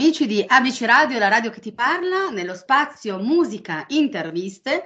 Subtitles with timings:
[0.00, 4.82] amici di ABC Radio, la radio che ti parla, nello spazio musica interviste.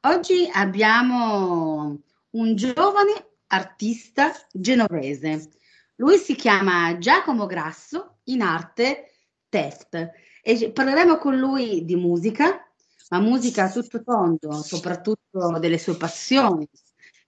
[0.00, 2.00] Oggi abbiamo
[2.30, 5.50] un giovane artista genovese.
[5.94, 9.12] Lui si chiama Giacomo Grasso, in arte
[9.48, 10.10] Teft,
[10.42, 12.68] e parleremo con lui di musica,
[13.10, 16.68] ma musica a tutto tondo, soprattutto delle sue passioni,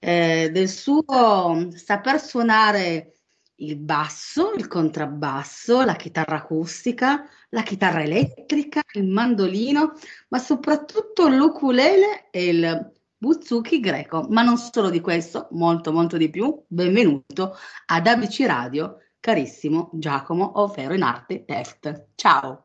[0.01, 3.18] eh, del suo saper suonare
[3.61, 9.95] il basso, il contrabbasso, la chitarra acustica, la chitarra elettrica, il mandolino,
[10.29, 14.27] ma soprattutto l'ukulele e il buzuki greco.
[14.31, 16.63] Ma non solo di questo, molto molto di più.
[16.67, 22.07] Benvenuto ad ABC Radio, carissimo Giacomo, ovvero in arte Teft.
[22.15, 22.65] Ciao.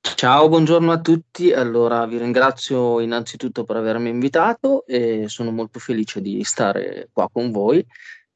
[0.00, 1.52] Ciao, buongiorno a tutti.
[1.52, 7.50] Allora, vi ringrazio innanzitutto per avermi invitato e sono molto felice di stare qua con
[7.50, 7.84] voi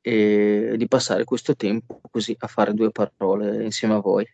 [0.08, 4.24] e di passare questo tempo così a fare due parole insieme a voi.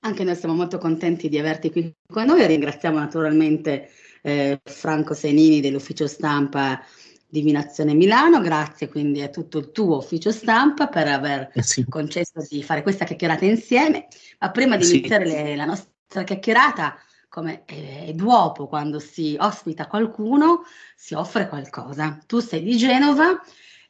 [0.00, 3.88] Anche noi siamo molto contenti di averti qui con noi e ringraziamo naturalmente
[4.20, 6.78] eh, Franco Senini dell'ufficio stampa
[7.26, 11.86] di Minazione Milano, grazie quindi a tutto il tuo ufficio stampa per aver eh sì.
[11.88, 14.08] concesso di fare questa chiacchierata insieme.
[14.40, 14.98] Ma prima di sì.
[14.98, 16.98] iniziare le, la nostra chiacchierata,
[17.30, 20.64] come è d'uopo quando si ospita qualcuno,
[20.94, 22.18] si offre qualcosa.
[22.26, 23.40] Tu sei di Genova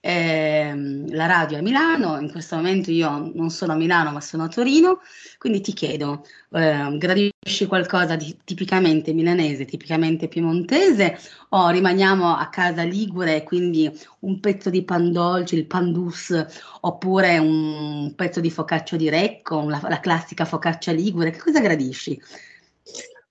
[0.06, 4.44] eh, la radio a Milano, in questo momento io non sono a Milano ma sono
[4.44, 5.00] a Torino,
[5.38, 11.19] quindi ti chiedo, eh, gradisci qualcosa di tipicamente milanese, tipicamente piemontese
[11.50, 16.48] o rimaniamo a casa ligure, quindi un pezzo di pan dolce, il pandus,
[16.80, 22.20] oppure un pezzo di focaccia di Recco, la, la classica focaccia ligure, che cosa gradisci?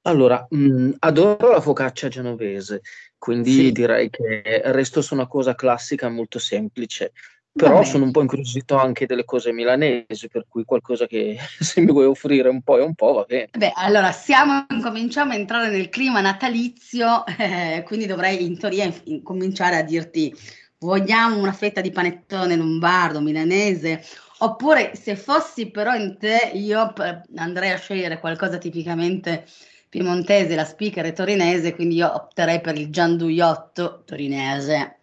[0.06, 2.82] Allora, mh, mm, adoro la focaccia genovese,
[3.24, 3.72] quindi sì.
[3.72, 7.14] direi che resto su una cosa classica molto semplice.
[7.54, 7.86] Però Vabbè.
[7.86, 12.04] sono un po' incuriosito anche delle cose milanesi, per cui qualcosa che se mi vuoi
[12.04, 13.48] offrire un po' e un po' va bene.
[13.58, 18.94] Beh, allora siamo, cominciamo a entrare nel clima natalizio, eh, quindi dovrei in teoria in,
[19.06, 20.36] in, cominciare a dirti
[20.80, 24.04] vogliamo una fetta di panettone lombardo, milanese,
[24.40, 26.92] oppure se fossi però in te io
[27.38, 29.46] andrei a scegliere qualcosa tipicamente
[29.94, 34.98] piemontese, la speaker è torinese, quindi io opterei per il gianduiotto torinese.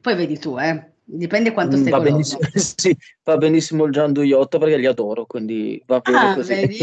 [0.00, 0.92] Poi vedi tu, eh.
[1.04, 5.82] Dipende quanto mm, sei va benissimo, sì, va benissimo il gianduiotto perché li adoro, quindi
[5.84, 6.54] va bene ah, così.
[6.54, 6.78] Vedi?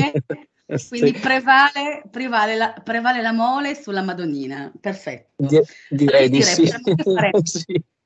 [0.90, 4.70] Quindi prevale, prevale, la, prevale, la, mole sulla Madonnina.
[4.80, 5.32] Perfetto.
[5.38, 6.70] Di, direi di sì.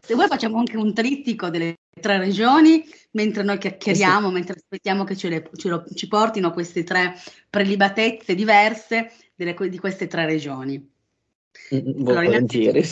[0.00, 4.34] Se vuoi facciamo anche un trittico delle tre regioni, mentre noi chiacchieriamo, sì.
[4.34, 7.14] mentre aspettiamo che ce le, ce lo, ci portino queste tre
[7.48, 10.78] prelibatezze diverse delle, di queste tre regioni.
[11.74, 12.84] Mm, mm, allora, volentieri.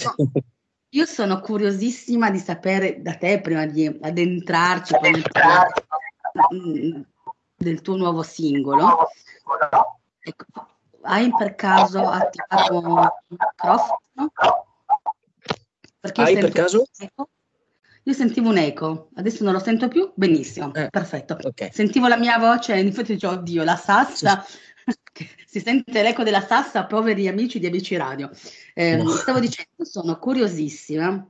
[0.95, 4.95] Io sono curiosissima di sapere da te, prima di addentrarci
[6.55, 7.01] mm,
[7.57, 9.09] del tuo nuovo singolo,
[10.21, 10.45] ecco,
[11.03, 14.64] hai per caso attivato un microfono?
[16.05, 16.87] Perché Hai per caso?
[16.99, 17.31] Eco.
[18.03, 21.39] Io sentivo un eco, adesso non lo sento più, benissimo, eh, perfetto.
[21.41, 21.71] Okay.
[21.73, 24.59] Sentivo la mia voce, in effetti dicevo, oddio, la sassa, sì.
[25.47, 28.31] si sente l'eco della sassa, poveri amici di ABC Radio.
[28.75, 29.09] Eh, no.
[29.13, 31.27] Stavo dicendo, sono curiosissima,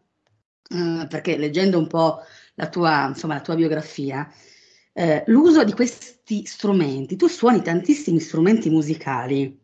[0.71, 2.19] eh, perché leggendo un po'
[2.55, 4.29] la tua, insomma, la tua biografia,
[4.93, 9.57] eh, l'uso di questi strumenti, tu suoni tantissimi strumenti musicali,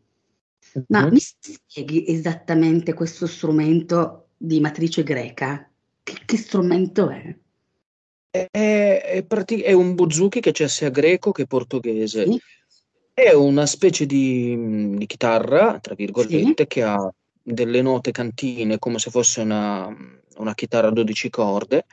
[0.86, 1.12] ma mm-hmm.
[1.12, 5.70] mi spieghi esattamente questo strumento di matrice greca,
[6.02, 7.36] che, che strumento è?
[8.30, 12.24] È, è, prati- è, un buzuki che c'è sia greco che portoghese.
[12.24, 12.40] Sì.
[13.12, 16.66] È una specie di, di chitarra, tra virgolette, sì.
[16.66, 17.12] che ha
[17.42, 19.94] delle note cantine come se fosse una,
[20.36, 21.84] una chitarra a 12 corde.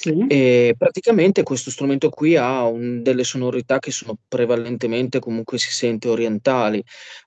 [0.00, 0.26] Sì.
[0.28, 6.08] E praticamente questo strumento qui ha un, delle sonorità che sono prevalentemente comunque si sente
[6.08, 6.80] orientali,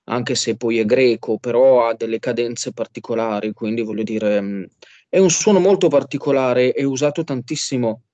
[0.04, 4.64] anche se poi è greco, però ha delle cadenze particolari, quindi voglio dire, mm,
[5.10, 8.04] è un suono molto particolare, è usato tantissimo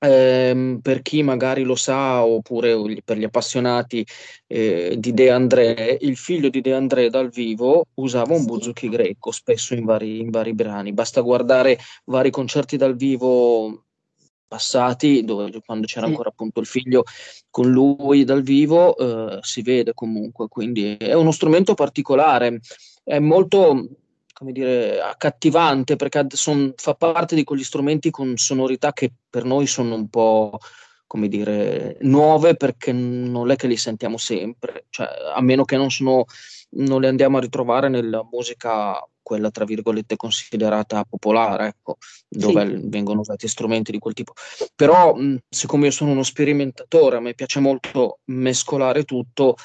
[0.00, 4.04] ehm, per chi magari lo sa, oppure per gli appassionati
[4.48, 9.30] eh, di De André, il figlio di De André dal vivo usava un buzuki greco
[9.30, 10.92] spesso in vari, in vari brani.
[10.92, 13.84] Basta guardare vari concerti dal vivo
[14.52, 17.04] passati, dove, quando c'era ancora appunto il figlio
[17.48, 22.60] con lui dal vivo, eh, si vede comunque, quindi è uno strumento particolare,
[23.02, 23.88] è molto,
[24.34, 29.66] come dire, accattivante perché son, fa parte di quegli strumenti con sonorità che per noi
[29.66, 30.58] sono un po',
[31.06, 35.90] come dire, nuove perché non è che li sentiamo sempre, cioè, a meno che non,
[35.90, 36.26] sono,
[36.72, 41.96] non le andiamo a ritrovare nella musica quella tra virgolette considerata popolare, ecco,
[42.28, 42.88] dove sì.
[42.88, 44.32] vengono usati strumenti di quel tipo.
[44.74, 49.56] Però, mh, siccome io sono uno sperimentatore, a me piace molto mescolare tutto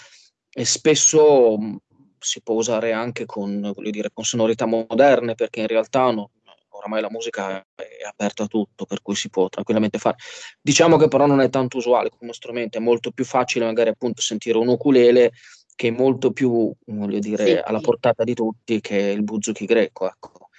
[0.49, 1.77] e spesso mh,
[2.19, 6.31] si può usare anche con, dire, con sonorità moderne, perché in realtà no,
[6.77, 10.17] oramai la musica è aperta a tutto, per cui si può tranquillamente fare.
[10.61, 14.21] Diciamo che però non è tanto usuale come strumento, è molto più facile magari appunto
[14.21, 15.31] sentire un ukulele
[15.77, 17.61] che è molto più, voglio dire, sì.
[17.63, 20.49] alla portata di tutti che il buzuki greco, ecco.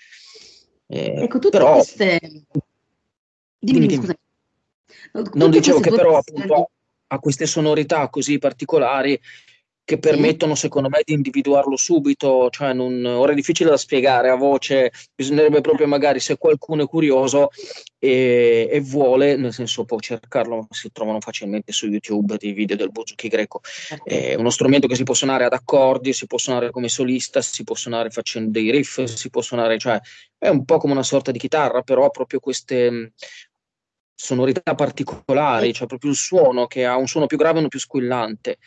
[0.87, 1.75] Eh, ecco, tutte però...
[1.75, 2.21] queste...
[3.59, 4.17] Dimmi, dimmi, dimmi.
[5.35, 6.71] Non dicevo che però appunto
[7.09, 9.21] ha queste sonorità così particolari
[9.89, 14.35] che permettono secondo me di individuarlo subito, cioè non, ora è difficile da spiegare a
[14.35, 17.49] voce, bisognerebbe proprio magari se qualcuno è curioso
[17.99, 22.91] e, e vuole, nel senso può cercarlo, si trovano facilmente su YouTube dei video del
[22.91, 23.63] Buzuki greco,
[24.05, 27.65] è uno strumento che si può suonare ad accordi, si può suonare come solista, si
[27.65, 29.99] può suonare facendo dei riff, si può suonare, cioè
[30.37, 33.15] è un po' come una sorta di chitarra, però ha proprio queste
[34.15, 37.79] sonorità particolari, cioè proprio il suono che ha un suono più grave e uno più
[37.79, 38.59] squillante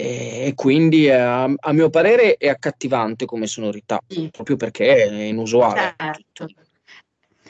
[0.00, 4.26] e quindi a, a, mio parere è accattivante come sonorità, mm.
[4.28, 5.96] proprio perché è inusuale.
[5.96, 6.46] Certo.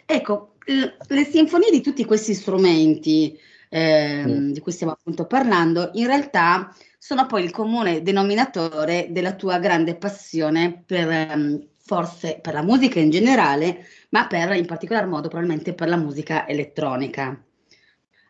[0.06, 4.52] Ecco, le sinfonie di tutti questi strumenti eh, mm.
[4.52, 9.96] di cui stiamo appunto parlando, in realtà sono poi il comune denominatore della tua grande
[9.96, 15.74] passione per um, forse per la musica in generale, ma per in particolar modo probabilmente
[15.74, 17.44] per la musica elettronica,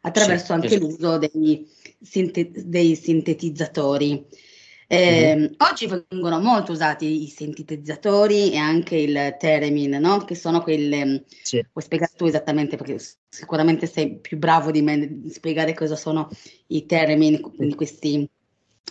[0.03, 0.85] attraverso sì, anche esatto.
[0.85, 1.69] l'uso dei
[2.01, 4.27] sinte- dei sintetizzatori.
[4.91, 5.53] Eh, mm-hmm.
[5.59, 10.25] Oggi vengono molto usati i sintetizzatori e anche il theremin, no?
[10.25, 11.25] che sono quelle.
[11.43, 11.65] Sì.
[11.71, 12.97] Puoi spiegare tu esattamente perché
[13.29, 16.31] sicuramente sei più bravo di me di spiegare cosa sono
[16.69, 18.27] i theremin, quindi questi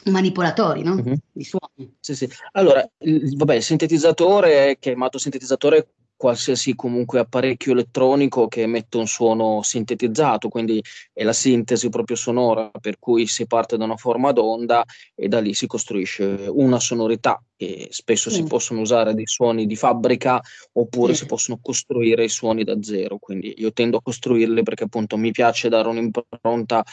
[0.06, 0.96] manipolatori no?
[0.96, 1.14] mm-hmm.
[1.32, 1.96] di suoni.
[2.00, 2.30] Sì, sì.
[2.52, 9.62] Allora, il, vabbè, il sintetizzatore, chiamato sintetizzatore qualsiasi comunque apparecchio elettronico che emette un suono
[9.62, 10.84] sintetizzato, quindi
[11.14, 14.84] è la sintesi proprio sonora, per cui si parte da una forma d'onda
[15.16, 18.34] e da lì si costruisce una sonorità e spesso mm.
[18.34, 20.42] si possono usare dei suoni di fabbrica
[20.74, 21.16] oppure mm.
[21.16, 25.32] si possono costruire i suoni da zero, quindi io tendo a costruirli perché appunto mi
[25.32, 26.84] piace dare un'impronta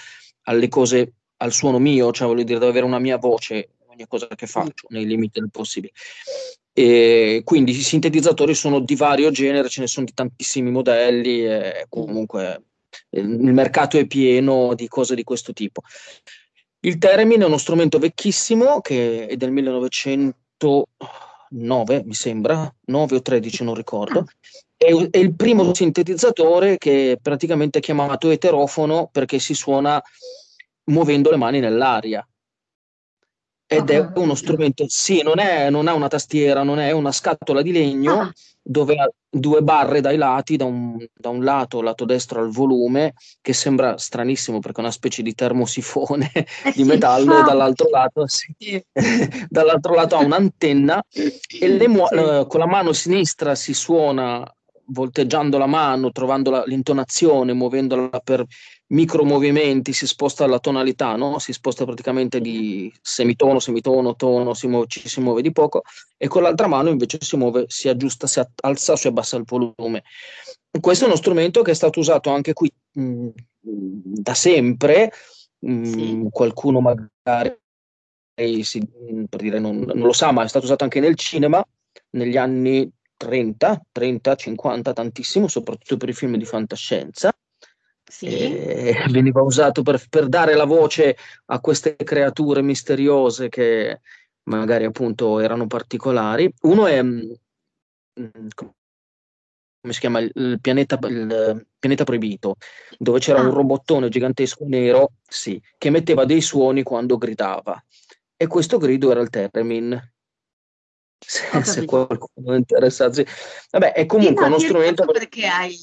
[0.43, 4.26] alle cose, al suono mio, cioè voglio dire, devo avere una mia voce ogni cosa
[4.26, 4.49] che mm.
[4.49, 5.93] faccio nei limiti del possibile.
[6.76, 11.87] E quindi i sintetizzatori sono di vario genere, ce ne sono di tantissimi modelli, e
[11.88, 12.62] comunque
[13.11, 15.82] il mercato è pieno di cose di questo tipo.
[16.81, 23.64] Il Theremin è uno strumento vecchissimo che è del 1909, mi sembra, 9 o 13,
[23.64, 24.26] non ricordo.
[24.76, 30.02] È, è il primo sintetizzatore che praticamente è chiamato eterofono perché si suona
[30.87, 32.26] muovendo le mani nell'aria
[33.67, 37.63] ed è uno strumento, sì, non, è, non, ha una tastiera, non è una scatola
[37.63, 38.33] di legno ah.
[38.63, 43.15] dove ha due barre dai lati, da un, da un, lato, lato destro al volume,
[43.41, 46.47] che sembra stranissimo perché è una specie di termosifone eh
[46.77, 48.83] di sì, metallo, e dall'altro lato, sì,
[49.49, 51.03] dall'altro lato ha un'antenna
[51.61, 52.15] e mu- sì.
[52.17, 54.45] uh, con la mano sinistra si suona
[54.87, 58.45] volteggiando la mano, trovando la, l'intonazione, muovendola per
[58.89, 61.39] micromovimenti, si sposta la tonalità, no?
[61.39, 65.82] si sposta praticamente di semitono, semitono, tono, si muove, ci si muove di poco,
[66.17, 69.44] e con l'altra mano invece si muove, si aggiusta, si alza o si abbassa il
[69.47, 70.05] volume.
[70.81, 73.29] Questo è uno strumento che è stato usato anche qui mh,
[73.61, 75.13] da sempre,
[75.61, 76.27] mh, sì.
[76.31, 77.56] qualcuno magari
[78.63, 78.82] si,
[79.29, 81.65] per dire, non, non lo sa, ma è stato usato anche nel cinema
[82.11, 87.33] negli anni 30, 30, 50, tantissimo, soprattutto per i film di fantascienza.
[88.06, 88.53] Sì.
[89.11, 91.17] Veniva usato per, per, dare la voce
[91.47, 94.01] a queste creature misteriose che
[94.44, 96.53] magari appunto erano particolari.
[96.63, 97.33] Uno è mm,
[99.85, 102.56] come si chiama il pianeta, il pianeta proibito,
[102.97, 103.43] dove c'era ah.
[103.43, 107.83] un robottone gigantesco nero, sì, che emetteva dei suoni quando gridava.
[108.35, 110.14] E questo grido era il Termin,
[111.19, 113.23] se, se qualcuno è interessato.
[113.71, 115.05] Vabbè, è comunque sì, no, uno strumento...
[115.05, 115.77] Perché hai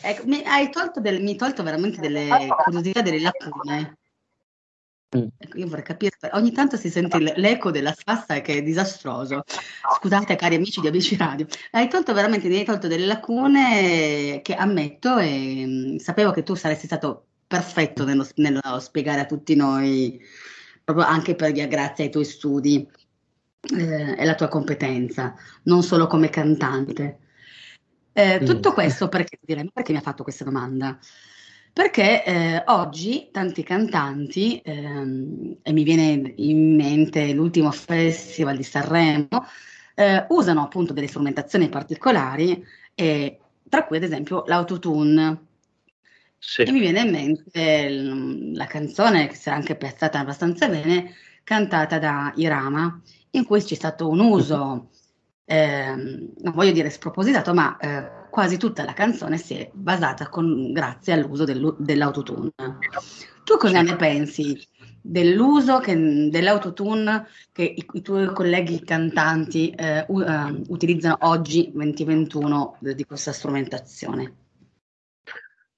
[0.00, 2.26] Ecco, mi hai tolto, del, mi hai tolto veramente delle
[2.64, 3.98] curiosità, delle lacune.
[5.16, 5.26] Mm.
[5.36, 9.44] Ecco, io vorrei capire, ogni tanto si sente l'eco della sfassa che è disastroso.
[9.98, 14.54] Scusate cari amici di Amici Radio, hai tolto veramente, mi hai tolto delle lacune che
[14.54, 20.18] ammetto e mm, sapevo che tu saresti stato perfetto nello, nello, spiegare a tutti noi,
[20.82, 22.88] proprio anche per via grazie ai tuoi studi
[23.76, 27.18] eh, e la tua competenza, non solo come cantante.
[28.12, 28.44] Eh, mm.
[28.44, 30.98] tutto questo perché, direi, perché mi ha fatto questa domanda?
[31.72, 39.26] Perché eh, oggi tanti cantanti, ehm, e mi viene in mente l'ultimo festival di Sanremo,
[39.96, 45.46] eh, usano appunto delle strumentazioni particolari, eh, tra cui ad esempio l'autotune.
[46.38, 46.62] Sì.
[46.62, 47.88] E mi viene in mente
[48.56, 53.00] la canzone, che si è anche piazzata abbastanza bene, cantata da Irama,
[53.34, 54.90] in cui c'è stato un uso,
[55.44, 60.72] eh, non voglio dire spropositato, ma eh, quasi tutta la canzone si è basata con,
[60.72, 62.50] grazie all'uso del, dell'autotune.
[63.44, 64.58] Tu cosa ne pensi
[65.02, 65.94] dell'uso che,
[66.30, 74.43] dell'autotune che i, i, tuoi colleghi cantanti eh, uh, utilizzano oggi, 2021, di questa strumentazione?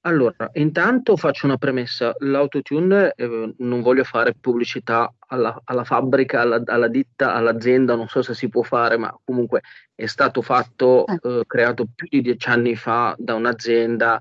[0.07, 6.63] Allora, intanto faccio una premessa, l'autotune eh, non voglio fare pubblicità alla, alla fabbrica, alla,
[6.65, 9.63] alla, ditta, all'azienda, non so se si può fare, ma comunque
[9.97, 11.19] è stato fatto, eh.
[11.23, 14.21] eh creato più di dieci anni fa da un'azienda,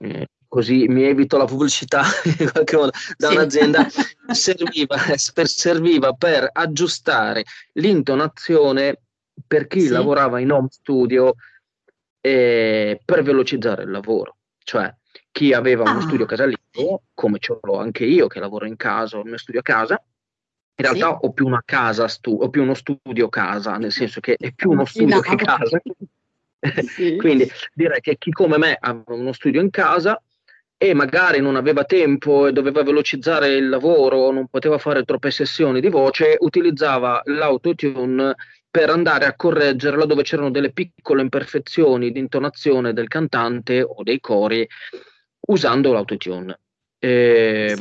[0.00, 2.02] eh, così mi evito la pubblicità
[2.38, 3.34] in qualche modo, da sì.
[3.36, 3.86] un'azienda,
[4.32, 4.96] serviva
[5.32, 9.00] per, serviva per aggiustare l'intonazione
[9.46, 9.88] per chi sì.
[9.88, 11.36] lavorava in home studio
[12.20, 14.36] eh, per velocizzare il lavoro.
[14.66, 14.92] Cioè,
[15.36, 16.00] chi aveva uno ah.
[16.00, 19.60] studio casalingo, come ce l'ho anche io che lavoro in casa, ho il mio studio
[19.60, 20.02] a casa,
[20.78, 21.26] in realtà sì.
[21.26, 24.70] ho più una casa, stu- ho più uno studio casa, nel senso che è più
[24.70, 25.20] uno studio no.
[25.20, 25.78] che casa.
[26.86, 27.16] Sì.
[27.20, 30.18] Quindi direi che chi come me aveva uno studio in casa
[30.78, 35.82] e magari non aveva tempo e doveva velocizzare il lavoro, non poteva fare troppe sessioni
[35.82, 38.34] di voce, utilizzava l'autotune
[38.70, 44.18] per andare a correggere laddove c'erano delle piccole imperfezioni di intonazione del cantante o dei
[44.18, 44.66] cori
[45.46, 46.60] usando l'autotune.
[46.98, 47.76] Eh,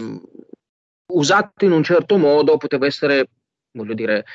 [1.13, 3.29] usato in un certo modo poteva essere,
[3.72, 4.25] voglio dire,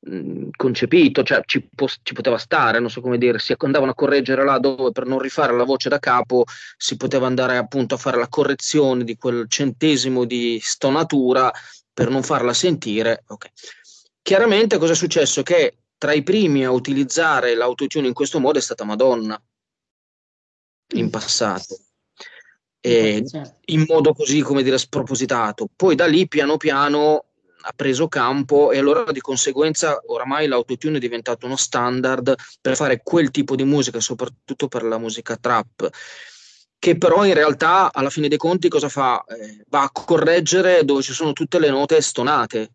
[0.00, 3.94] mh, concepito, cioè ci, po- ci, poteva stare, non so come dire, si andavano a
[3.94, 6.44] correggere là dove per non rifare la voce da capo
[6.76, 11.52] si poteva andare appunto a fare la correzione di quel centesimo di stonatura
[11.92, 13.24] per non farla sentire.
[13.26, 13.50] Okay.
[14.22, 15.42] Chiaramente cosa è successo?
[15.42, 19.40] Che tra i primi a utilizzare l'autotune in questo modo è stata Madonna
[20.94, 21.78] in passato
[22.90, 23.56] eh, certo.
[23.66, 25.68] in modo così, come dire, spropositato.
[25.74, 27.24] Poi da lì piano piano
[27.66, 33.00] ha preso campo e allora di conseguenza oramai l'autotune è diventato uno standard per fare
[33.02, 35.90] quel tipo di musica, soprattutto per la musica trap
[36.84, 39.24] che però in realtà alla fine dei conti cosa fa?
[39.24, 42.72] Eh, va a correggere dove ci sono tutte le note stonate,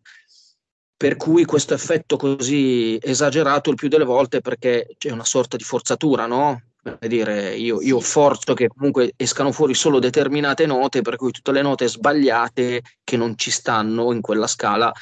[0.96, 5.62] per cui questo effetto così esagerato il più delle volte perché c'è una sorta di
[5.62, 6.69] forzatura, no?
[7.00, 11.62] Dire, io, io forzo che comunque escano fuori solo determinate note, per cui tutte le
[11.62, 14.92] note sbagliate che non ci stanno in quella scala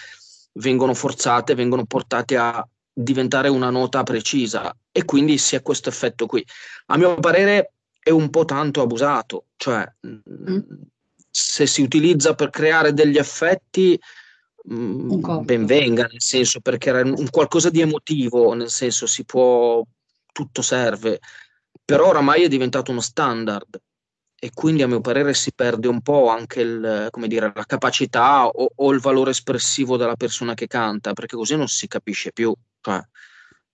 [0.54, 6.26] vengono forzate, vengono portate a diventare una nota precisa e quindi si ha questo effetto
[6.26, 6.44] qui.
[6.87, 10.58] A mio parere è un po' tanto abusato, cioè mm.
[11.30, 13.99] se si utilizza per creare degli effetti
[14.73, 19.85] mm, ben venga, nel senso perché era un qualcosa di emotivo, nel senso si può
[20.32, 21.20] tutto serve
[21.88, 23.80] però oramai è diventato uno standard
[24.38, 28.73] e quindi a mio parere si perde un po' anche il, dire, la capacità o,
[28.75, 32.54] o, il valore espressivo della persona che canta, perché così non si capisce più.
[32.83, 33.00] Cioè,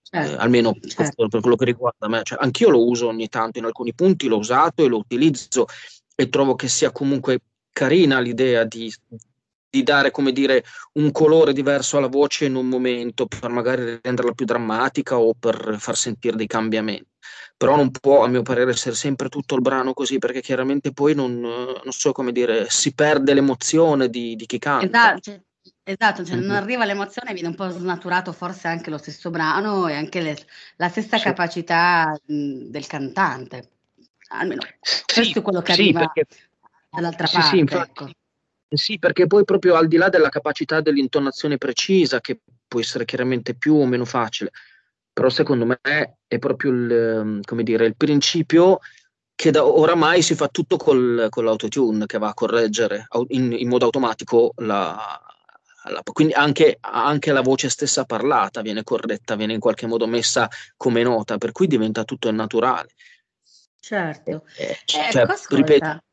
[0.01, 1.27] certo, eh, almeno certo.
[1.27, 2.21] per quello che riguarda me.
[2.23, 5.65] Cioè, anch'io lo uso ogni tanto in alcuni punti, l'ho usato e lo utilizzo
[6.15, 7.41] e trovo che sia comunque
[7.73, 8.91] carina l'idea di,
[9.75, 10.63] di dare, come dire,
[10.93, 15.75] un colore diverso alla voce in un momento per magari renderla più drammatica o per
[15.79, 17.07] far sentire dei cambiamenti
[17.57, 21.15] però non può, a mio parere, essere sempre tutto il brano così, perché chiaramente poi
[21.15, 24.85] non, non so come dire, si perde l'emozione di, di chi canta.
[24.85, 25.41] Esatto, cioè,
[25.83, 26.45] esatto cioè mm-hmm.
[26.45, 30.37] non arriva l'emozione, viene un po' snaturato forse anche lo stesso brano e anche le,
[30.75, 31.23] la stessa sì.
[31.23, 33.69] capacità mh, del cantante.
[34.29, 36.25] Almeno sì, questo è quello che sì, arriva perché,
[36.89, 37.47] dall'altra parte.
[37.47, 38.11] Sì, infatti, ecco.
[38.69, 43.55] Sì, perché poi proprio al di là della capacità dell'intonazione precisa, che può essere chiaramente
[43.55, 44.51] più o meno facile,
[45.13, 45.79] però secondo me
[46.27, 48.79] è proprio il, ehm, come dire, il principio
[49.35, 53.67] che da oramai si fa tutto col, con l'autotune che va a correggere in, in
[53.67, 54.97] modo automatico la,
[55.89, 60.49] la, quindi anche, anche, la voce stessa parlata viene corretta, viene in qualche modo messa
[60.77, 62.89] come nota, per cui diventa tutto naturale.
[63.79, 64.45] Certo.
[64.57, 66.03] Eh, cioè, ecco, ripeto,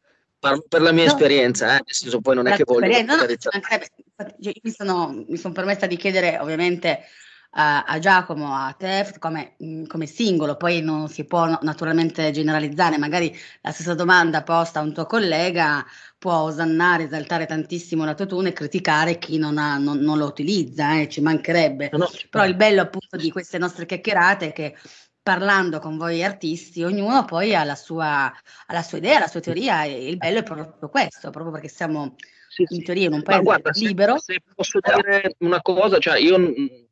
[0.42, 3.00] parlo per la mia no, esperienza, eh, nel senso poi non è che voglio...
[3.02, 3.26] No, no,
[4.42, 7.04] mi sono, mi sono permessa di chiedere ovviamente
[7.50, 12.98] a, a Giacomo, a te come, mm, come, singolo, poi non si può naturalmente generalizzare,
[12.98, 15.86] magari la stessa domanda posta a un tuo collega
[16.18, 20.26] può osannare, esaltare tantissimo la tua tune e criticare chi non, ha, non, non lo
[20.26, 21.90] utilizza, eh, ci mancherebbe.
[21.92, 24.76] No, Però il bello appunto di queste nostre chiacchierate è che
[25.22, 29.40] parlando con voi artisti, ognuno poi ha la sua, ha la sua idea, la sua
[29.40, 32.16] teoria e il bello è proprio questo, proprio perché siamo
[32.48, 34.18] sì, in teoria in un paese guarda, libero.
[34.18, 36.36] Se, se posso dire una cosa, cioè io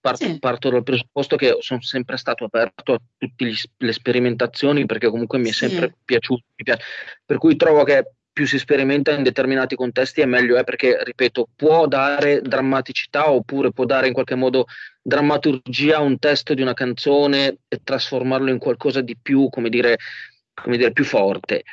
[0.00, 0.38] parto, sì.
[0.38, 5.50] parto, dal presupposto che sono sempre stato aperto a tutte le sperimentazioni perché comunque mi
[5.50, 6.82] è sempre piaciuto, mi piace.
[7.26, 11.48] per cui trovo che più si sperimenta in determinati contesti e meglio è perché, ripeto,
[11.56, 14.66] può dare drammaticità oppure può dare in qualche modo
[15.02, 19.98] drammaturgia a un testo di una canzone e trasformarlo in qualcosa di più, come dire,
[20.54, 21.64] come dire più forte.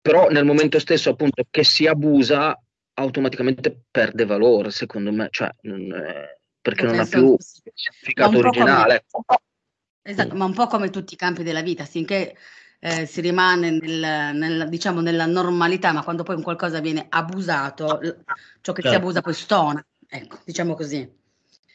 [0.00, 2.58] Però nel momento stesso appunto che si abusa
[2.94, 9.04] automaticamente perde valore, secondo me, cioè, non è, perché non ha più significato originale.
[10.02, 12.36] Esatto, ma un po' come tutti i campi della vita, finché
[12.80, 18.00] eh, si rimane nel, nel, diciamo, nella normalità, ma quando poi un qualcosa viene abusato,
[18.60, 18.88] ciò che certo.
[18.88, 21.08] si abusa poi stona, ecco, diciamo così.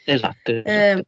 [0.03, 0.51] Esatto.
[0.51, 1.05] Eh,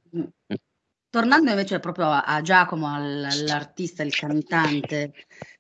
[1.10, 5.14] tornando invece proprio a, a Giacomo, all, all'artista, il cantante,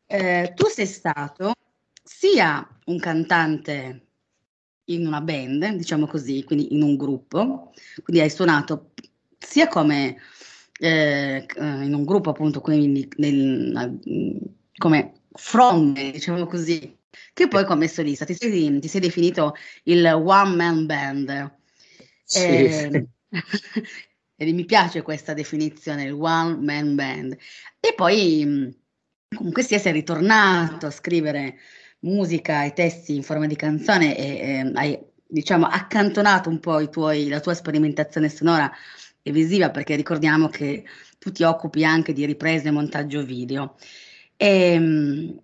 [0.06, 1.54] eh, tu sei stato
[2.04, 4.08] sia un cantante
[4.86, 8.94] in una band, diciamo così, quindi in un gruppo, quindi hai suonato
[9.38, 10.18] sia come
[10.80, 14.00] eh, in un gruppo appunto quindi nel,
[14.78, 16.98] come front, diciamo così,
[17.34, 21.56] che poi come solista ti sei, ti sei definito il one man band.
[22.24, 22.40] Sì.
[22.40, 23.08] Eh,
[24.40, 27.38] e mi piace questa definizione, il one man band.
[27.80, 28.76] E poi
[29.36, 31.58] comunque sia sei ritornato a scrivere
[32.00, 37.28] musica e testi in forma di canzone e, e hai diciamo accantonato un po' tuoi,
[37.28, 38.72] la tua sperimentazione sonora
[39.28, 40.84] e visiva, perché ricordiamo che
[41.20, 43.76] tu ti occupi anche di riprese e montaggio video.
[44.38, 45.42] E, ehm,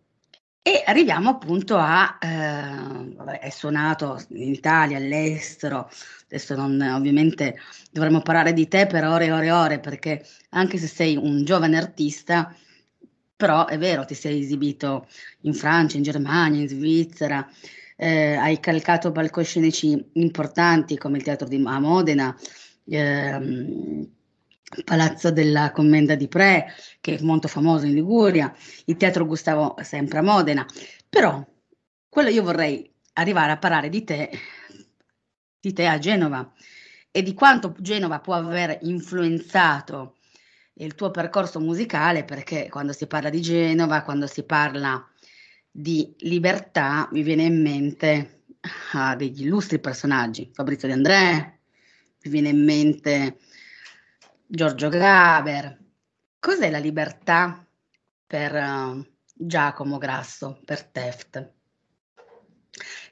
[0.66, 5.90] e arriviamo appunto a, eh, è suonato in Italia, all'estero,
[6.24, 7.58] adesso non, ovviamente
[7.92, 11.44] dovremmo parlare di te per ore e ore e ore, perché anche se sei un
[11.44, 12.56] giovane artista,
[13.36, 15.08] però è vero, ti sei esibito
[15.42, 17.46] in Francia, in Germania, in Svizzera,
[17.98, 22.36] eh, hai calcato palcoscenici importanti come il Teatro di Modena,
[22.86, 24.12] ehm,
[24.84, 26.66] Palazzo della Commenda di Pre,
[27.00, 28.54] che è molto famoso in Liguria,
[28.86, 30.66] il Teatro Gustavo sempre a Modena,
[31.08, 31.46] però
[32.10, 34.32] quello io vorrei arrivare a parlare di te,
[35.60, 36.52] di te a Genova
[37.12, 40.18] e di quanto Genova può aver influenzato
[40.78, 45.08] il tuo percorso musicale, perché quando si parla di Genova, quando si parla
[45.70, 48.46] di libertà, mi viene in mente
[48.94, 51.53] ah, degli illustri personaggi, Fabrizio De André,
[52.24, 53.38] mi viene in mente
[54.46, 55.80] Giorgio Graber.
[56.40, 57.66] Cos'è la libertà
[58.26, 61.52] per uh, Giacomo Grasso, per Teft?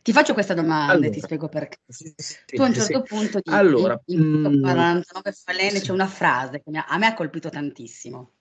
[0.02, 1.78] Ti faccio questa domanda allora, e ti spiego perché.
[1.88, 3.16] Sì, sì, tu a un certo sì.
[3.16, 7.14] punto di allora, in, in mm, 49 falene c'è una frase che a me ha
[7.14, 8.32] colpito tantissimo.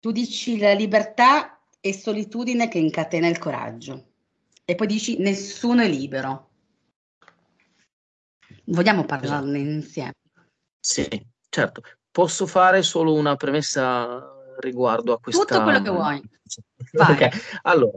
[0.00, 4.06] Tu dici la libertà è solitudine che incatena il coraggio
[4.64, 6.47] e poi dici nessuno è libero.
[8.68, 9.74] Vogliamo parlarne esatto.
[9.74, 10.14] insieme?
[10.78, 11.82] Sì, certo.
[12.10, 15.44] Posso fare solo una premessa riguardo a questa...
[15.44, 16.22] Tutto quello che vuoi.
[16.92, 17.30] okay.
[17.62, 17.96] Allora,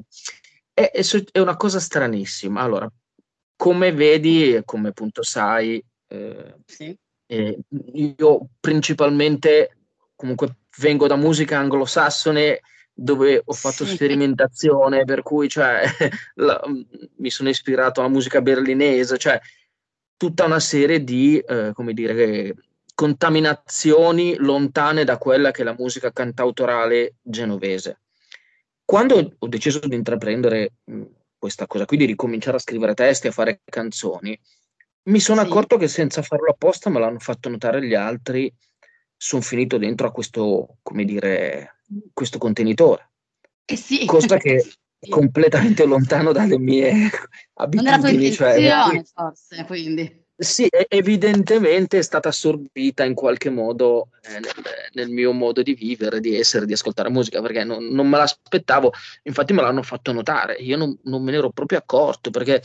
[0.73, 2.61] è, è, una cosa stranissima.
[2.61, 2.91] Allora,
[3.55, 6.97] come vedi e come appunto sai, eh, sì.
[7.25, 7.59] eh,
[7.93, 9.77] io principalmente
[10.15, 12.61] comunque vengo da musica anglosassone
[12.93, 13.95] dove ho fatto sì.
[13.95, 15.83] sperimentazione, per cui cioè,
[16.35, 16.61] la,
[17.17, 19.39] mi sono ispirato alla musica berlinese, cioè
[20.21, 22.53] tutta una serie di, eh, come dire,
[22.93, 28.01] contaminazioni lontane da quella che è la musica cantautorale genovese.
[28.85, 31.01] Quando ho deciso di intraprendere mh,
[31.39, 34.39] questa cosa qui, di ricominciare a scrivere testi, a fare canzoni,
[35.05, 35.47] mi sono sì.
[35.47, 38.53] accorto che senza farlo apposta me l'hanno fatto notare gli altri,
[39.17, 41.77] sono finito dentro a questo, come dire,
[42.13, 43.09] questo contenitore.
[43.65, 44.05] Eh sì.
[44.05, 44.63] Cosa che
[45.09, 47.09] completamente lontano dalle mie
[47.55, 48.31] abitudini.
[48.31, 50.19] Cioè, forse, quindi.
[50.41, 54.51] Sì, evidentemente è stata assorbita in qualche modo eh, nel,
[54.93, 58.91] nel, mio modo di vivere, di essere, di ascoltare musica, perché non, non me l'aspettavo,
[59.21, 62.59] infatti me l'hanno fatto notare, io non, non, me ne ero proprio accorto, perché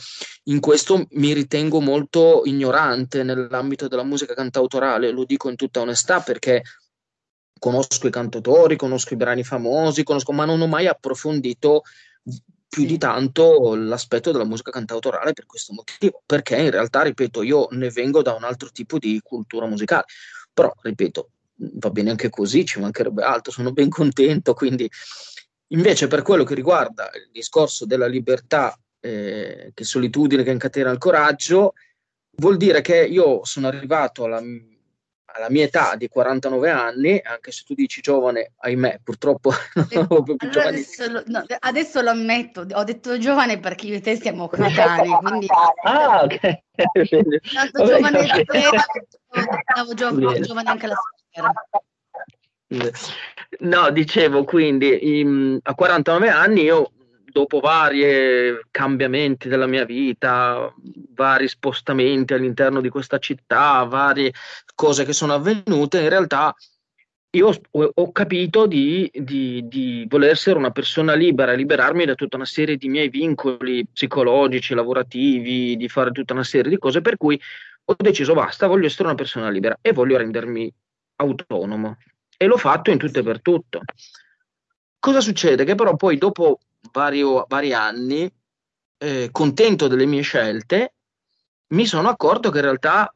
[0.45, 6.21] in questo mi ritengo molto ignorante nell'ambito della musica cantautorale, lo dico in tutta onestà,
[6.21, 6.63] perché
[7.59, 11.83] conosco i cantautori, conosco i brani famosi, conosco, ma non ho mai approfondito
[12.67, 12.87] più sì.
[12.87, 17.89] di tanto l'aspetto della musica cantautorale per questo motivo, perché in realtà, ripeto, io ne
[17.89, 20.05] vengo da un altro tipo di cultura musicale,
[20.53, 24.89] però, ripeto, va bene anche così, ci mancherebbe altro, sono ben contento, quindi
[25.67, 30.97] invece per quello che riguarda il discorso della libertà, eh, che solitudine che incatena il
[30.97, 31.73] coraggio,
[32.37, 34.41] vuol dire che io sono arrivato alla,
[35.33, 39.51] alla mia età di 49 anni, anche se tu dici giovane, ahimè, purtroppo
[39.91, 43.95] non ho più allora adesso, lo, no, adesso, lo, ammetto, ho detto giovane perché io
[43.95, 45.47] e te siamo coetanei, quindi...
[45.83, 46.39] Ah, ok.
[46.77, 48.45] Tanto Vabbè, giovane okay.
[48.45, 50.95] te, giovane, giovane anche la
[51.29, 51.53] sfera.
[53.59, 56.91] No, dicevo quindi in, a 49 anni io
[57.37, 60.73] dopo vari cambiamenti della mia vita,
[61.13, 64.33] vari spostamenti all'interno di questa città, varie
[64.73, 66.55] cose che sono avvenute, in realtà
[67.31, 72.45] io ho, capito di, di, di, voler essere una persona libera, liberarmi da tutta una
[72.45, 77.39] serie di miei vincoli psicologici, lavorativi, di fare tutta una serie di cose, per cui
[77.85, 80.73] ho deciso basta, voglio essere una persona libera e voglio rendermi
[81.17, 81.97] autonomo.
[82.35, 83.81] E l'ho fatto in tutto e per tutto.
[84.99, 85.63] Cosa succede?
[85.63, 86.59] Che però poi dopo
[86.91, 88.31] vario, vari anni,
[88.97, 90.93] eh, contento delle mie scelte,
[91.69, 93.11] mi sono accorto che in realtà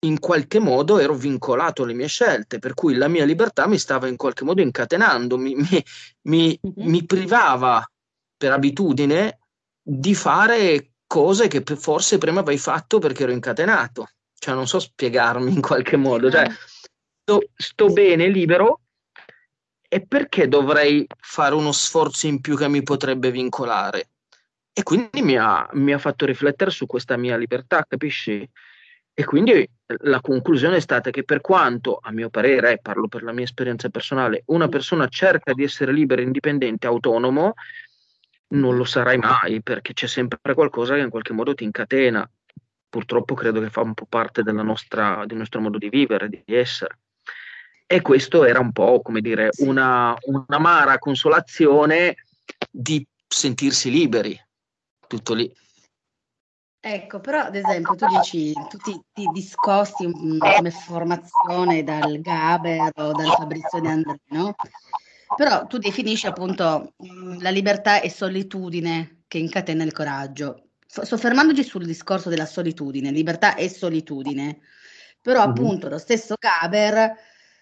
[0.00, 4.06] in qualche modo ero vincolato alle mie scelte, per cui la mia libertà mi stava
[4.06, 5.84] in qualche modo incatenando, mi, mi,
[6.22, 6.88] mi, mm-hmm.
[6.88, 7.84] mi privava
[8.36, 9.38] per abitudine
[9.82, 14.10] di fare cose che forse prima avevi fatto perché ero incatenato.
[14.38, 16.30] Cioè, non so spiegarmi in qualche modo.
[16.30, 16.48] Cioè,
[17.22, 18.82] sto, sto bene, libero,
[19.88, 24.10] e perché dovrei fare uno sforzo in più che mi potrebbe vincolare?
[24.72, 28.48] E quindi mi ha, mi ha fatto riflettere su questa mia libertà, capisci?
[29.12, 29.68] E quindi
[30.02, 33.42] la conclusione è stata che per quanto, a mio parere, eh, parlo per la mia
[33.42, 37.54] esperienza personale, una persona cerca di essere libera, indipendente, autonomo,
[38.50, 42.30] non lo sarai mai perché c'è sempre qualcosa che in qualche modo ti incatena.
[42.88, 46.98] Purtroppo credo che fa un po' parte nostra, del nostro modo di vivere, di essere.
[47.90, 52.16] E questo era un po', come dire, una, un'amara consolazione
[52.70, 54.38] di sentirsi liberi,
[55.06, 55.50] tutto lì.
[56.80, 63.12] Ecco, però ad esempio tu dici, tu ti, ti discosti come formazione dal Gaber o
[63.12, 64.54] dal Fabrizio De André, no?
[65.34, 66.92] Però tu definisci appunto
[67.40, 70.68] la libertà e solitudine che incatena il coraggio.
[70.86, 74.60] Soffermandoci sul discorso della solitudine, libertà e solitudine,
[75.22, 75.50] però mm-hmm.
[75.50, 77.14] appunto lo stesso Gaber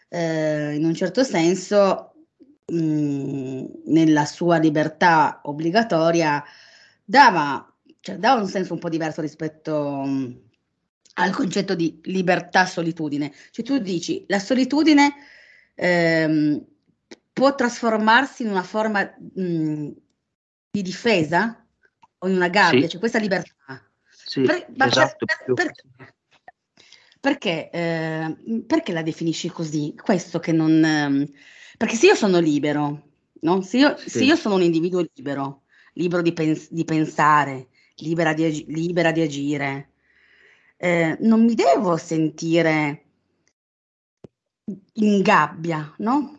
[0.09, 2.15] eh, in un certo senso
[2.67, 6.43] mh, mm, nella sua libertà obbligatoria
[7.05, 10.33] dava, cioè, dava un senso un po' diverso rispetto mh, mm,
[11.15, 13.33] al concetto di libertà-solitudine.
[13.51, 15.15] Cioè tu dici la solitudine
[15.75, 16.65] ehm,
[17.33, 19.91] può trasformarsi in una forma mh, mm,
[20.71, 21.65] di difesa
[22.19, 22.89] o in una gabbia, sì.
[22.91, 23.55] cioè questa libertà.
[24.09, 26.15] Sì, per, esatto, per, per,
[27.27, 29.95] perché, eh, perché la definisci così?
[30.01, 30.85] Questo che non...
[30.85, 31.29] Eh,
[31.77, 33.09] perché se io sono libero,
[33.41, 33.63] no?
[33.63, 34.11] se, io, sì.
[34.11, 35.63] se io sono un individuo libero,
[35.95, 39.91] libero di, pens- di pensare, libera di, ag- libera di agire,
[40.77, 43.07] eh, non mi devo sentire
[44.93, 46.39] in gabbia, no?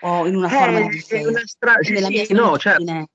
[0.00, 1.28] O in una forma di difesa.
[1.28, 3.10] Una stra- sì, sì, no, certo.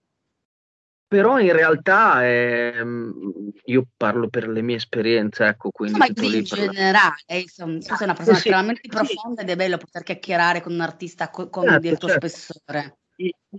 [1.09, 5.97] Però in realtà ehm, io parlo per le mie esperienze, ecco, quindi...
[5.97, 8.89] Ma in generale, insomma, tu sei una persona sì, estremamente sì.
[8.89, 12.27] profonda ed è bello poter chiacchierare con un artista co- come certo, il tuo certo.
[12.27, 12.97] spessore.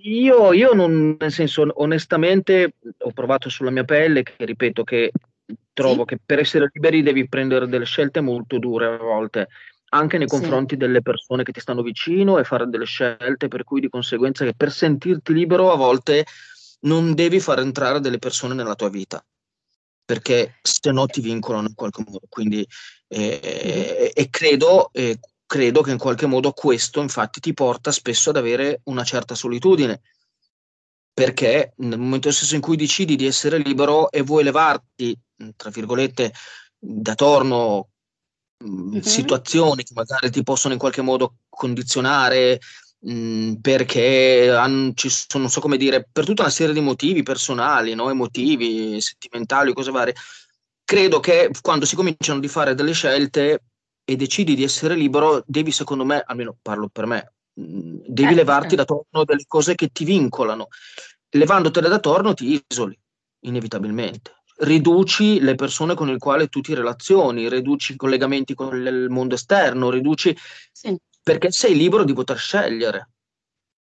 [0.02, 5.10] Io, io non, nel senso, onestamente ho provato sulla mia pelle che, ripeto, che
[5.72, 6.04] trovo sì?
[6.04, 9.48] che per essere liberi devi prendere delle scelte molto dure a volte,
[9.88, 13.80] anche nei confronti delle persone che ti stanno vicino e fare delle scelte per cui
[13.80, 16.24] di conseguenza che per sentirti libero a volte
[16.81, 19.25] non devi far entrare delle persone nella tua vita,
[20.05, 22.23] perché se no ti vincolano in qualche modo.
[22.29, 22.66] Quindi,
[23.09, 28.37] eh, e credo, eh, credo che in qualche modo questo infatti ti porta spesso ad
[28.37, 30.01] avere una certa solitudine,
[31.12, 35.19] perché nel momento stesso in cui decidi di essere libero e vuoi levarti,
[35.57, 36.33] tra virgolette,
[36.79, 37.90] da torno
[38.64, 39.01] mm-hmm.
[39.01, 42.59] situazioni che magari ti possono in qualche modo condizionare,
[43.08, 47.22] Mm, perché hanno, ci sono, non so come dire, per tutta una serie di motivi
[47.22, 48.10] personali, no?
[48.10, 50.14] emotivi, sentimentali, cose varie.
[50.84, 53.62] Credo che quando si cominciano di fare delle scelte
[54.04, 58.36] e decidi di essere libero, devi, secondo me, almeno parlo per me, mm, devi eh,
[58.36, 58.76] levarti certo.
[58.76, 60.68] da torno delle cose che ti vincolano.
[61.30, 62.98] Levandotele da torno ti isoli,
[63.46, 64.34] inevitabilmente.
[64.58, 69.36] Riduci le persone con le quali tu ti relazioni, riduci i collegamenti con il mondo
[69.36, 70.36] esterno, riduci
[70.70, 73.11] sì perché sei libero di poter scegliere.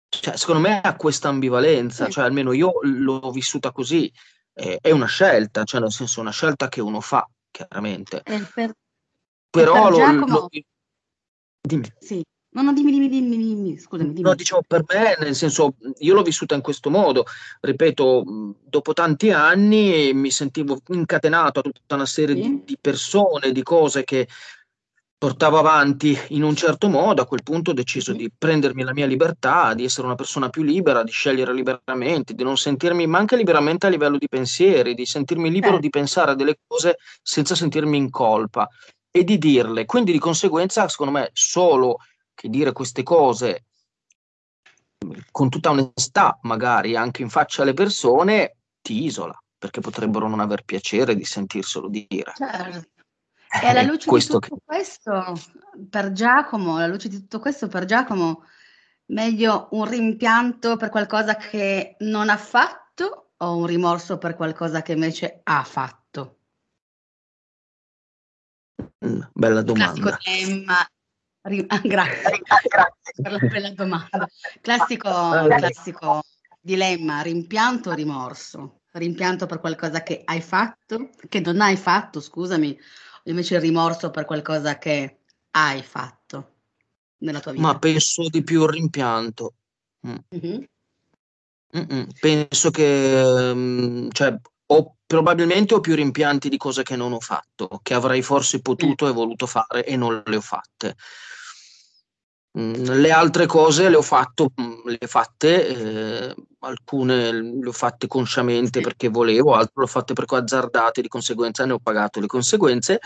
[0.10, 4.12] Cioè, secondo me ha questa ambivalenza, cioè almeno io l'ho vissuta così,
[4.54, 8.24] eh, è una scelta, cioè nel senso una scelta che uno fa, chiaramente.
[8.24, 8.74] Per,
[9.50, 10.26] Però per Giacomo...
[10.26, 10.50] lo, lo...
[11.62, 11.92] Dimmi.
[12.00, 12.24] Sì.
[12.50, 14.14] No, no, dimmi, dimmi, dimmi, dimmi, scusami.
[14.14, 14.22] Dimmi.
[14.22, 17.26] No, dicevo, per me, nel senso, io l'ho vissuta in questo modo,
[17.60, 22.42] ripeto, dopo tanti anni mi sentivo incatenato a tutta una serie sì.
[22.42, 24.28] di, di persone, di cose che
[25.18, 29.08] portavo avanti in un certo modo, a quel punto ho deciso di prendermi la mia
[29.08, 33.36] libertà, di essere una persona più libera, di scegliere liberamente, di non sentirmi, ma anche
[33.36, 35.80] liberamente a livello di pensieri, di sentirmi libero Eh.
[35.80, 38.68] di pensare a delle cose senza sentirmi in colpa
[39.10, 39.86] e di dirle.
[39.86, 41.98] Quindi di conseguenza, secondo me, solo
[42.36, 43.64] che dire queste cose
[45.32, 50.64] con tutta onestà, magari anche in faccia alle persone, ti isola, perché potrebbero non aver
[50.64, 52.34] piacere di sentirselo dire.
[52.36, 52.97] Certo.
[53.62, 54.56] E alla luce di tutto che...
[54.64, 55.40] questo,
[55.90, 58.44] per Giacomo, alla luce di tutto questo, per Giacomo,
[59.06, 64.94] meglio un rimpianto per qualcosa che non ha fatto o un rimorso per qualcosa che
[64.94, 66.40] invece ha fatto?
[69.06, 70.18] Mm, bella domanda.
[70.24, 70.88] dilemma.
[71.42, 72.42] Ri- ah, grazie
[73.22, 74.28] per la bella domanda.
[74.62, 76.24] Classico, Allora, classico
[76.60, 78.82] dilemma, rimpianto o rimorso?
[78.92, 82.78] Rimpianto per qualcosa che hai fatto, che non hai fatto, scusami,
[83.30, 85.20] invece il rimorso per qualcosa che
[85.52, 86.56] hai fatto
[87.20, 87.80] nella tua ma vita.
[87.80, 89.54] penso di più il rimpianto.
[90.08, 90.16] Mm.
[90.30, 90.68] Mhm.
[91.76, 92.08] Mm-mm.
[92.20, 94.36] Penso che, mm, cioè,
[94.68, 99.08] ho, probabilmente ho più rimpianti di cose che non ho fatto, che avrei forse potuto
[99.08, 100.96] e voluto fare e non le ho fatte.
[102.58, 105.68] Mm, Le altre cose le ho fatto, mm, le ho fatte,
[106.30, 106.36] eh,
[106.68, 111.02] alcune le ho fatte consciamente sì, perché volevo, altre le ho fatte perché ho azzardate,
[111.02, 113.00] di conseguenza ne ho pagato le conseguenze,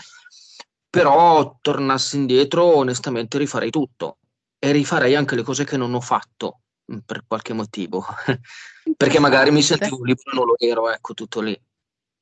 [0.88, 4.18] però tornassi indietro, onestamente rifarei tutto
[4.58, 6.60] e rifarei anche le cose che non ho fatto
[6.92, 8.04] mm, per qualche motivo,
[8.96, 11.58] perché magari mi sentivo libero e non lo ero, ecco, tutto lì.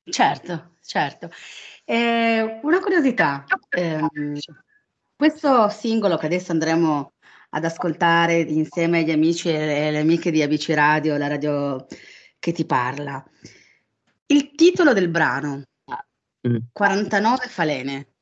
[0.04, 1.30] Certo, certo.
[1.84, 4.38] Eh, una curiosità, ehm,
[5.16, 7.12] questo singolo che adesso andremo
[7.50, 11.86] ad ascoltare insieme agli amici e alle amiche di ABC Radio, la radio
[12.38, 13.22] che ti parla,
[14.26, 15.64] il titolo del brano,
[16.48, 16.56] Mm.
[16.72, 18.14] 49 falene,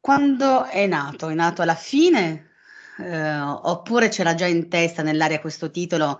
[0.00, 1.28] quando è nato?
[1.28, 2.52] È nato alla fine?
[2.98, 6.18] Eh, oppure c'era già in testa, nell'aria questo titolo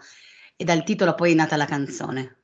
[0.57, 2.21] e dal titolo poi è nata la canzone?
[2.21, 2.37] Le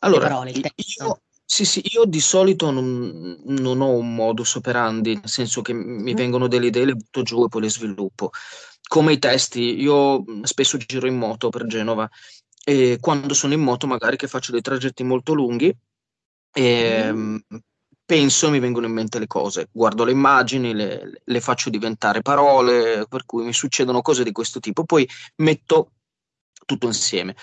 [0.00, 5.28] Allora, parole, io, sì, sì, io di solito non, non ho un modus operandi, nel
[5.28, 6.14] senso che mi Mhm.
[6.16, 8.30] vengono delle idee, le butto giù e poi le sviluppo.
[8.88, 12.08] Come i testi, io mh, spesso giro in moto per Genova
[12.64, 15.72] e quando sono in moto magari che faccio dei tragetti molto lunghi,
[16.52, 17.44] e, Mhm.
[17.48, 17.58] mh,
[18.04, 22.22] penso e mi vengono in mente le cose, guardo le immagini, le, le faccio diventare
[22.22, 25.92] parole, per cui mi succedono cose di questo tipo, poi metto
[26.64, 27.34] tutto insieme.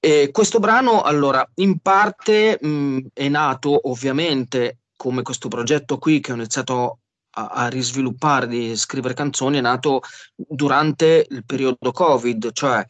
[0.00, 6.32] E questo brano, allora, in parte mh, è nato ovviamente come questo progetto qui che
[6.32, 6.98] ho iniziato
[7.30, 10.02] a, a risviluppare, di scrivere canzoni, è nato
[10.34, 12.84] durante il periodo Covid, cioè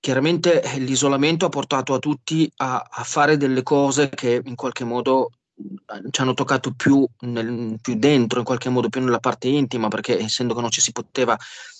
[0.00, 4.84] chiaramente eh, l'isolamento ha portato a tutti a, a fare delle cose che in qualche
[4.84, 9.48] modo eh, ci hanno toccato più, nel- più dentro, in qualche modo più nella parte
[9.48, 11.36] intima, perché essendo che non ci si poteva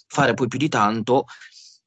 [0.07, 1.27] fare poi più di tanto,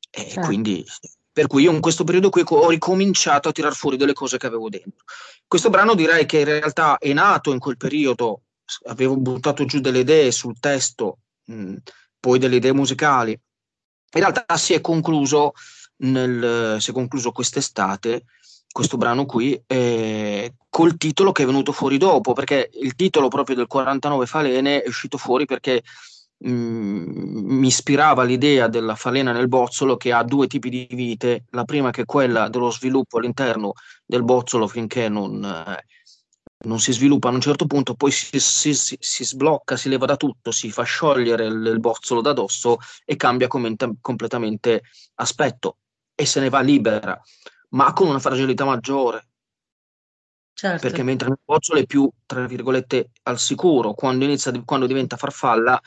[0.09, 0.41] e Certo.
[0.41, 0.85] quindi
[1.31, 4.47] per cui io in questo periodo qui ho ricominciato a tirar fuori delle cose che
[4.47, 5.05] avevo dentro.
[5.47, 8.41] Questo brano direi che in realtà è nato in quel periodo,
[8.87, 11.75] avevo buttato giù delle idee sul testo, mh,
[12.19, 13.31] poi delle idee musicali.
[13.31, 15.53] In realtà si è concluso,
[15.97, 18.25] nel, si è concluso quest'estate
[18.71, 23.55] questo brano qui eh, col titolo che è venuto fuori dopo, perché il titolo proprio
[23.55, 25.83] del 49 Falene è uscito fuori perché
[26.49, 31.63] mh, mi ispirava l'idea della falena nel bozzolo che ha due tipi di vite, la
[31.65, 33.73] prima che è quella dello sviluppo all'interno
[34.05, 35.85] del bozzolo finché non, eh,
[36.65, 40.05] non si sviluppa a un certo punto, poi si, si- si- si sblocca, si leva
[40.05, 44.83] da tutto, si fa sciogliere il, il bozzolo da dosso e cambia commenta- completamente
[45.15, 45.77] aspetto
[46.15, 47.19] e se ne va libera,
[47.69, 49.27] ma con una fragilità maggiore,
[50.53, 51.03] perché Certo.
[51.03, 55.79] mentre nel bozzolo è più, tra virgolette, al sicuro, quando inizia, quando diventa farfalla,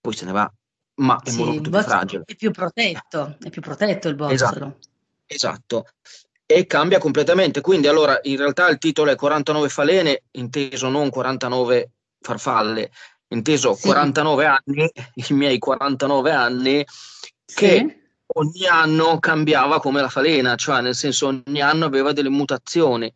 [0.00, 0.50] poi se ne va,
[0.96, 2.22] ma è Sì, molto più fragile.
[2.26, 4.78] è più protetto, è più protetto il Esatto, bozzolo.
[5.26, 5.86] esatto.
[6.46, 7.60] E cambia completamente.
[7.60, 12.90] Quindi, allora, in realtà il titolo è 49 falene, inteso non 49 farfalle,
[13.28, 14.90] inteso Sì, 49 anni,
[15.28, 16.84] i miei 49 anni,
[17.44, 17.96] che sì,
[18.34, 23.12] ogni anno cambiava come la falena, cioè nel senso ogni anno aveva delle mutazioni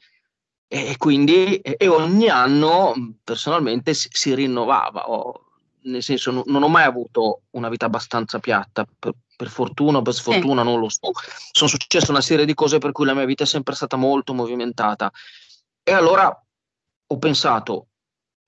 [0.69, 5.52] e quindi e ogni anno personalmente si, si rinnovava, o-
[5.85, 10.03] nel senso non, non ho mai avuto una vita abbastanza piatta, per, per fortuna o
[10.03, 11.11] per sfortuna non lo so.
[11.51, 14.35] Sono successe una serie di cose per cui la mia vita è sempre stata molto
[14.35, 15.11] movimentata.
[15.83, 16.45] E allora
[17.07, 17.89] ho pensato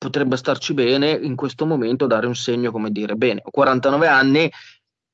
[0.04, 4.52] potrebbe starci bene in questo momento dare un segno come dire, bene, ho 49 anni,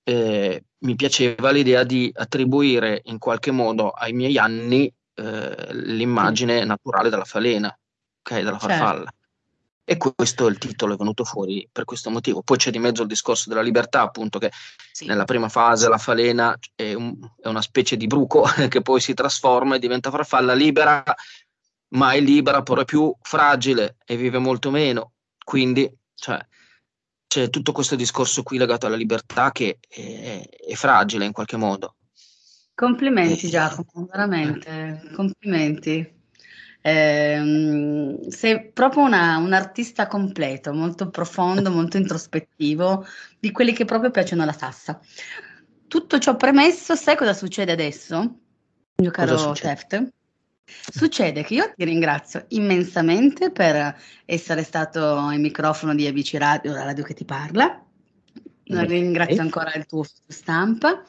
[0.02, 7.08] eh, mi piaceva l'idea di attribuire in qualche modo ai miei anni eh, l'immagine naturale
[7.08, 9.04] della falena, ok, della certo.
[9.84, 12.42] E questo è il titolo, è venuto fuori per questo motivo.
[12.42, 14.52] Poi c'è di mezzo il discorso della libertà, appunto, che
[14.92, 15.06] sì.
[15.06, 19.14] nella prima fase la falena è, un, è, una specie di bruco che poi si
[19.14, 21.02] trasforma e diventa farfalla libera,
[21.88, 25.12] ma è libera, però è più fragile e vive molto meno.
[25.42, 26.38] Quindi cioè,
[27.26, 31.96] c'è tutto questo discorso qui legato alla libertà che è, è fragile in qualche modo.
[32.74, 36.19] Complimenti Giacomo, veramente, complimenti.
[36.82, 43.06] Eh, sei proprio una, un artista completo, molto profondo, molto introspettivo,
[43.38, 45.00] di quelli che proprio piacciono la sassa.
[45.86, 48.38] Tutto ciò premesso, sai cosa succede adesso,
[48.96, 49.52] mio caro?
[49.52, 50.12] Theft?
[50.64, 56.84] Succede che io ti ringrazio immensamente per essere stato il microfono di ABC Radio, la
[56.84, 57.84] radio che ti parla.
[58.64, 61.02] Ringrazio ancora il tuo stampa.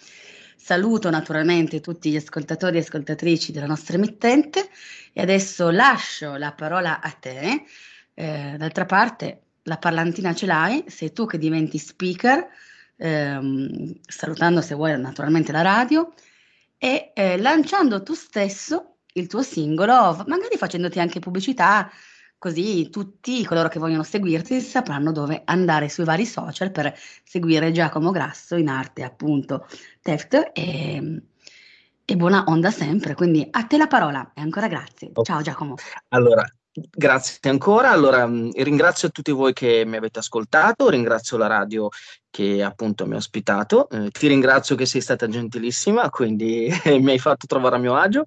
[0.64, 4.70] Saluto naturalmente tutti gli ascoltatori e ascoltatrici della nostra emittente
[5.12, 7.64] e adesso lascio la parola a te.
[8.14, 12.48] Eh, d'altra parte, la parlantina ce l'hai, sei tu che diventi speaker,
[12.96, 16.14] ehm, salutando se vuoi naturalmente la radio
[16.78, 21.92] e eh, lanciando tu stesso il tuo singolo, magari facendoti anche pubblicità
[22.42, 26.92] Così tutti coloro che vogliono seguirti sapranno dove andare sui vari social per
[27.24, 29.68] seguire Giacomo Grasso in arte appunto
[30.02, 31.22] Teft e,
[32.04, 33.14] e buona onda sempre.
[33.14, 35.12] Quindi a te la parola e ancora grazie.
[35.22, 35.76] Ciao Giacomo.
[36.08, 37.92] Allora, Grazie ancora.
[37.92, 41.90] Allora, mm, ringrazio tutti voi che mi avete ascoltato, ringrazio la radio
[42.30, 46.70] che appunto mi ha ospitato, eh, ti ringrazio che sei stata gentilissima, quindi
[47.02, 48.24] mi hai fatto trovare a mio agio.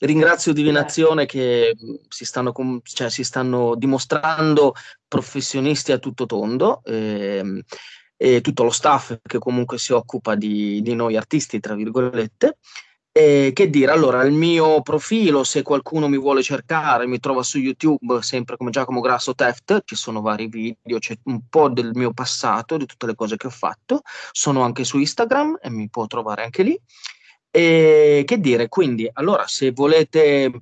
[0.00, 4.74] Ringrazio Divinazione che mm, si stanno, cioè, si stanno dimostrando
[5.06, 6.82] professionisti a tutto tondo.
[6.84, 7.62] Ehm,
[8.20, 12.58] e tutto lo staff che comunque si occupa di, di noi artisti, tra virgolette.
[13.18, 18.22] Che dire, allora il mio profilo, se qualcuno mi vuole cercare, mi trova su YouTube
[18.22, 22.76] sempre come Giacomo Grasso Theft, ci sono vari video, c'è un po' del mio passato,
[22.76, 26.44] di tutte le cose che ho fatto, sono anche su Instagram e mi può trovare
[26.44, 26.80] anche lì.
[27.50, 30.52] E che dire, quindi, allora, se volete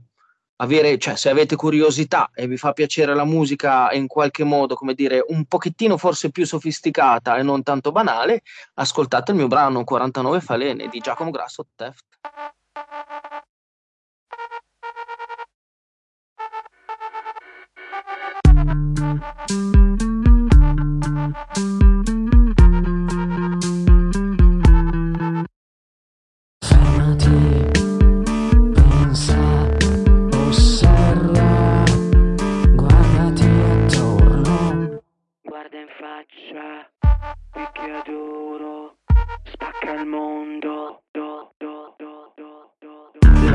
[0.56, 4.94] avere, cioè, se avete curiosità e vi fa piacere la musica in qualche modo, come
[4.94, 8.40] dire, un pochettino forse più sofisticata e non tanto banale,
[8.76, 12.15] ascoltate il mio brano 49 Falene di Giacomo Grasso Theft.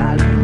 [0.01, 0.40] al